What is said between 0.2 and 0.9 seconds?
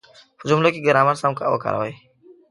په جملو کې